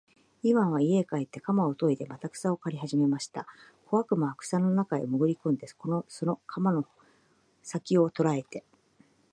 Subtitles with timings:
[0.41, 3.45] イワンは家へ帰って鎌をといでまた草を刈りはじめました。
[3.85, 6.87] 小悪魔は草の中へもぐり込んで、その鎌の
[7.61, 8.63] 先きを捉えて、